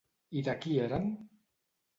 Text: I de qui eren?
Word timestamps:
I 0.41 0.41
de 0.47 0.55
qui 0.63 0.73
eren? 0.87 1.07